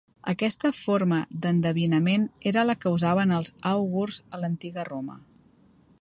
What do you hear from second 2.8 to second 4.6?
que usaven els àugurs a